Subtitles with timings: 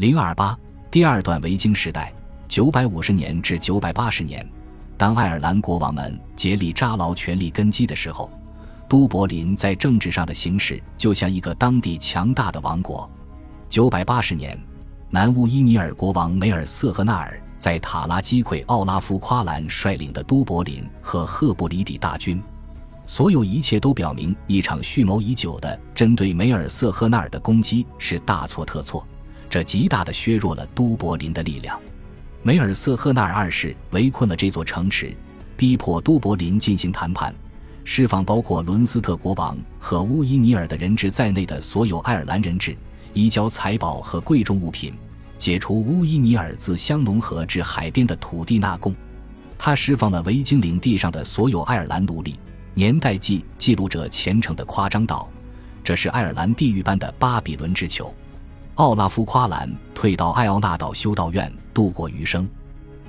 [0.00, 0.58] 零二八
[0.90, 2.10] 第二段维京时代，
[2.48, 4.48] 九百五十年至九百八十年，
[4.96, 8.30] 当爱尔兰国王们竭力扎牢权力根基的时候，
[8.88, 13.06] 都柏林在政治上的形势就像一个当地强大的王国。
[13.68, 14.58] 九百八十年，
[15.10, 22.42] 南乌伊尼尔国王梅尔瑟赫纳尔在塔拉击溃奥拉夫·夸兰率领的都柏林和赫布里底大军。
[23.06, 29.06] 所有一切都表明，一场蓄谋已久的针对梅尔瑟赫纳尔的攻击是大错特错，
[29.50, 31.78] 这极大地削弱了都柏林的力量。
[32.42, 35.14] 梅尔瑟赫纳尔二世围困了这座城池，
[35.56, 37.34] 逼迫都柏林进行谈判，
[37.84, 42.74] 释放包括伦斯特国王和乌伊尼尔的人质在内的所有爱尔兰人质，
[43.12, 44.94] 移交财宝和贵重物品，
[45.36, 48.94] 解除乌伊尼尔自香农河至海边的土地纳贡。
[49.58, 52.36] 他释放了维京领地上的所有爱尔兰奴隶。
[52.72, 55.28] 年代记记录者虔诚的夸张道
[55.84, 58.14] ：“这是爱尔兰地狱般的巴比伦之囚。”
[58.80, 62.48] 奥拉夫·夸兰退到艾奥纳岛修道院度过余生。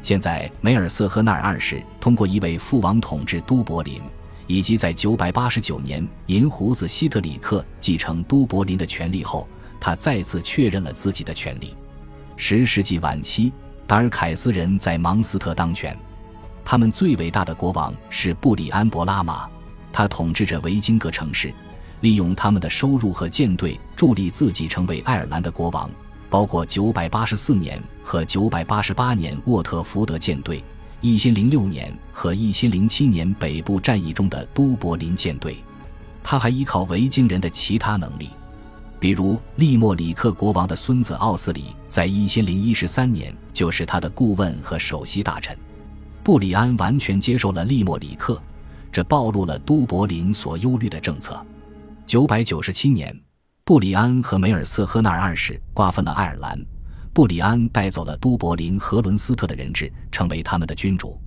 [0.02, 4.02] 现在，梅尔瑟赫纳尔二世通过一位父王统治都柏林，
[4.48, 9.48] 以及在989年银胡子希特里克继承都柏林的权利后，
[9.80, 11.74] 他再次确认了自己的权利。
[12.36, 13.54] 十世纪晚期，
[13.88, 15.98] 达尔凯斯人在芒斯特当权。
[16.66, 19.50] 他们最伟大的国王是布里安·博拉马，
[19.94, 21.54] 他统治着维京各城市，
[22.02, 25.90] 利用他们的收入和舰队助力自己成为爱尔兰的国王，
[26.30, 30.64] 包括984年和988年沃特福德舰队
[31.02, 35.58] ，1006年和1007年北部战役中的都柏林舰队。
[36.24, 38.30] 他还依靠维京人的其他能力，
[39.00, 45.58] 比如利莫里克国王的孙子奥斯里，在1013年就是他的顾问和首席大臣。
[46.24, 48.40] 布里安完全接受了利莫里克，
[48.92, 51.44] 这暴露了都柏林所忧虑的政策。
[52.12, 53.18] 九百九十七年，
[53.64, 56.62] 布里安和梅尔瑟赫纳尔二世瓜分了爱尔兰，
[57.14, 61.18] 布里安带走了都柏林和伦斯特的人质，成为他们的君主。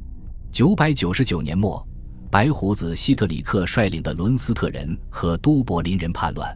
[0.53, 1.83] 九百九十九年末，
[2.31, 6.55] 白胡子希特里克率领的伦斯特人和都柏林人叛乱，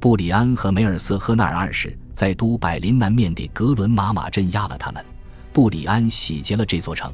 [0.00, 5.04] 布里安和梅尔瑟赫纳尔二世在都柏林南面的格伦马马镇压了他们，
[5.52, 7.12] 布里安洗劫了这座城。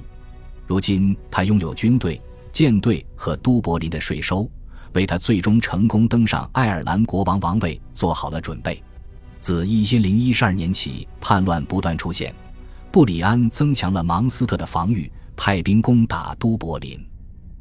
[0.68, 4.48] 如今，他拥有军队、舰队和都柏林的税收，
[4.94, 8.82] 为他最终成功登上爱尔兰国王王位做好了准备。
[9.38, 12.34] 自一千零一十二年起，叛乱不断出现，
[12.90, 16.98] 布里安增强了芒斯特的防御，派兵攻打都柏林。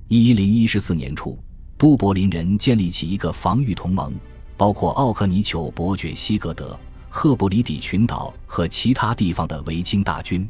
[0.08, 1.38] 一零一四年初，
[1.78, 4.14] 都柏林人建立起一个防御同盟，
[4.56, 6.80] 包括奥克尼丘伯爵西格德、
[7.10, 10.48] 赫布里底群岛和其他地方的维京大军。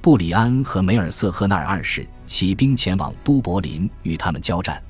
[0.00, 4.82] 布里安和梅尔瑟赫纳尔二世起兵前往都柏林与他们交战。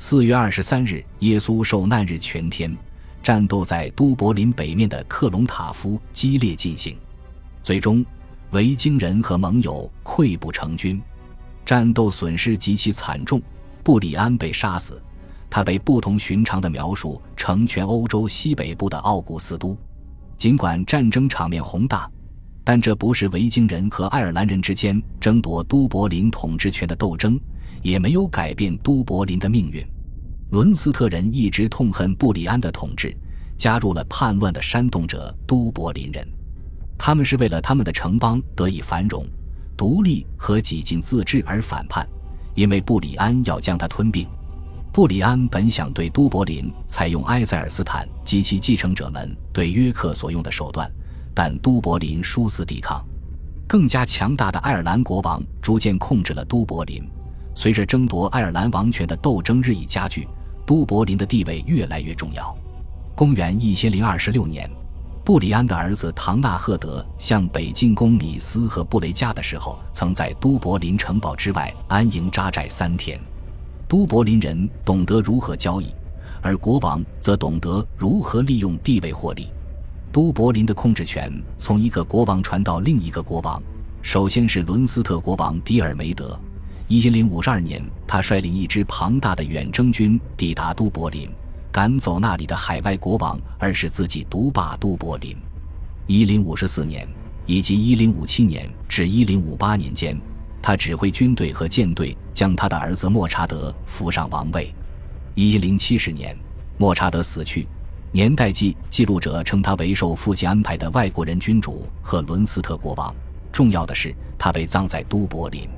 [0.00, 2.74] 四月二十三日，耶稣受难日全天，
[3.20, 6.96] 战斗在都柏林北面的克隆塔夫激烈进行。
[7.64, 8.06] 最终，
[8.52, 11.02] 维京人和盟友溃不成军，
[11.66, 13.42] 战斗损失极其惨重。
[13.82, 15.02] 布里安被杀死，
[15.50, 19.76] 他被不同寻常的描述成全欧洲西北部的奥古斯都。
[20.36, 22.08] 尽管战争场面宏大。
[22.62, 27.40] 但这不是维京人和爱尔兰人之间争夺都柏林统治权的斗争，
[27.82, 29.84] 也没有改变都柏林的命运。
[30.50, 33.14] 伦斯特人一直痛恨布里安的统治，
[33.56, 36.26] 加入了叛乱的煽动者都柏林人。
[36.96, 39.24] 他们是为了他们的城邦得以繁荣、
[39.76, 42.08] 独立和几近自治而反叛，
[42.54, 44.26] 因为布里安要将他吞并。
[44.92, 50.90] 布里安本想对都柏林采用埃塞尔斯坦及其继承者们对约克所用的手段。
[51.34, 53.00] 但都柏林殊死抵抗，
[53.64, 57.00] 更加强大的爱尔兰国王逐渐控制了都柏林。
[57.58, 60.28] 随着争夺爱尔兰王权的斗争日益加剧，
[60.64, 62.56] 都柏林的地位越来越重要。
[63.16, 64.70] 公元一千零二十六年，
[65.24, 73.20] 布里安的儿子唐纳赫德向北进攻米斯和布雷加的时候，曾在都柏林城堡之外安营扎寨三天。
[73.88, 75.92] 都柏林人懂得如何交易，
[76.40, 79.48] 而国王则懂得如何利用地位获利。
[80.12, 83.60] 都柏林的控制权从一个国王传到另一个国王。
[84.00, 86.38] 首先是伦斯特国王迪尔梅德。
[86.88, 91.28] 一千零五十二年，他率领一支庞大的远征军抵达都柏林，
[91.70, 95.36] 赶走那里的海外国王，而使自己独霸都柏林。
[96.06, 97.06] 一零五十四年
[97.44, 100.18] 以及一零五七年至一零五八年间，
[100.62, 104.74] 他指挥军队和舰队将他的儿子莫查德扶上王位。
[105.34, 106.34] 一零七十年，
[106.78, 107.68] 莫查德死去。
[108.12, 113.14] 年代记记录者称他为受父亲安排的外国人君主和伦斯特国王。
[113.52, 115.68] 重要的是，他被葬在都柏林。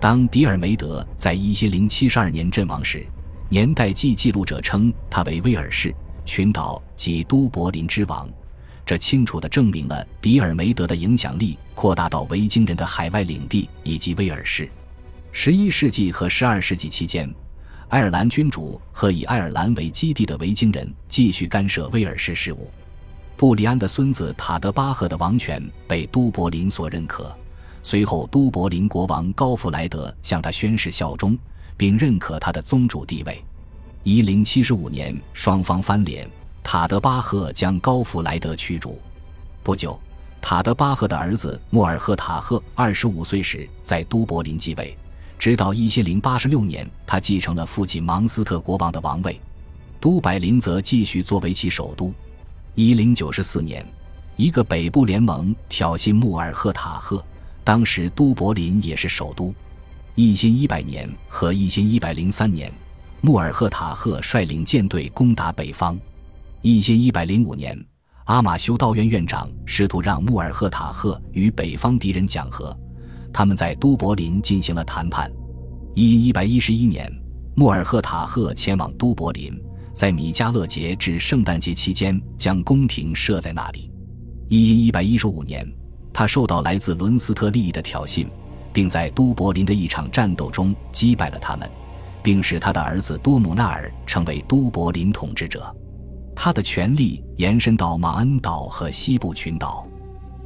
[0.00, 3.06] 当迪尔梅德在一千零七十二年阵亡时，
[3.50, 5.94] 年代记记录者称他为威尔士
[6.24, 8.26] 群岛及都柏林之王。
[8.86, 14.70] 这清楚地证明了迪尔梅德的影响力扩大到维京人的海外领地以及威尔士。
[15.32, 17.30] 十一世纪和十二世纪期间，
[17.90, 22.70] 爱尔兰君主和以爱尔兰为基地的维京人继续干涉威尔士事务。
[23.36, 27.36] 布里安的孙子塔德巴赫的王权被都柏林所认可，
[27.82, 31.36] 随后都柏林国王高弗莱德向他宣誓效忠，
[31.76, 33.42] 并认可他的宗主地位。
[34.02, 36.28] 一零七十五年，双方翻脸。
[36.62, 38.98] 塔德巴赫将高弗莱德驱逐。
[39.62, 39.98] 不久，
[40.40, 44.96] 塔德巴赫的儿子穆尔赫塔赫二十五岁时在都柏林继位，
[45.38, 49.40] 直到一千零八十六年，他继承了父亲芒斯特国王的王位。
[49.98, 52.12] 都柏林则继续作为其首都。
[52.74, 53.84] 一零九十四年，
[54.36, 57.22] 一个北部联盟挑衅穆尔赫塔赫，
[57.70, 59.54] 当时都柏林也是首都。
[60.16, 62.68] 一千一百年和一千一百零三年，
[63.20, 65.96] 穆尔赫塔赫率领舰队攻打北方。
[66.62, 67.80] 一千一百零五年，
[68.24, 72.76] 阿马修道院院长试图让穆尔赫塔赫与北方敌人讲和，
[73.32, 75.30] 他们在都柏林进行了谈判。
[75.94, 77.08] 一一百一十一年，
[77.54, 79.56] 穆尔赫塔赫前往都柏林，
[79.94, 83.92] 在米迦勒节至圣诞节期间将宫廷设在那里。
[84.48, 85.64] 一一百一十五年，
[86.12, 88.26] 他受到来自伦斯特利益的挑衅，
[88.72, 91.70] 并在都柏林的一场战斗中击败了他们，
[92.22, 95.74] 并使他的儿子多姆纳尔成为都柏林统治者。
[96.34, 99.86] 他的权力延伸到马恩岛和西部群岛。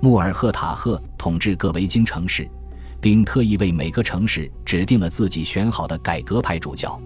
[0.00, 2.48] 穆尔赫塔赫统治各维京城市，
[3.00, 7.00] 并特意为每个城市指定了自己选好的改革派主教。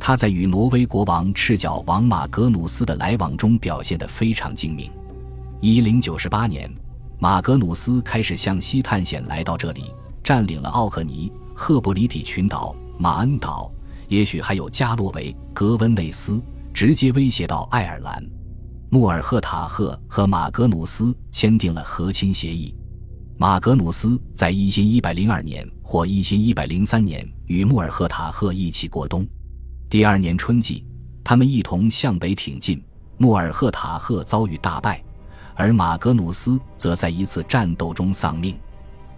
[0.00, 4.90] 他在与挪威国王赤脚王马格努斯的来往中表现得非常精明。
[5.60, 6.68] 一零九十八年，
[7.22, 13.70] 马格努斯开始向西探险，来到这里，占领了奥赫尼、赫布里底群岛、马恩岛，
[14.08, 16.42] 也许还有加洛维、格温内斯。
[16.74, 18.20] 直接威胁到爱尔兰，
[18.90, 22.74] 穆尔赫塔赫和马格努斯签订了和亲协议。
[23.38, 29.24] 马格努斯在一千一百零二年或一千一百零三年与穆尔赫塔赫一起过冬。
[29.88, 30.84] 第二年春季，
[31.22, 32.82] 他们一同向北挺进。
[33.16, 35.00] 穆尔赫塔赫遭遇大败，
[35.54, 38.58] 而马格努斯则在一次战斗中丧命。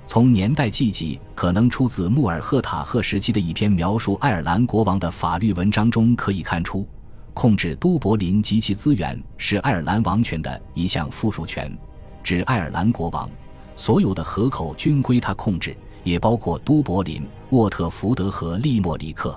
[0.06, 6.86] 从年代记集可能出自穆尔赫塔赫时期的一篇描述爱尔兰国王的法律文章中可以看出。
[7.32, 11.76] 控制都柏林及其资源是爱尔兰王权的一项附属权，
[12.22, 13.28] 指爱尔兰国王
[13.74, 19.36] 所有的河口均归他控制，也包括都柏林、沃特福德和利莫里克。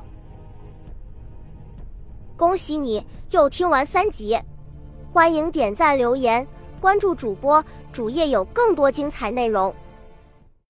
[2.36, 4.38] 恭喜你又听完三集，
[5.12, 6.48] 欢迎点赞、留言、
[6.80, 9.74] 关注主播，主页有更多精彩内容。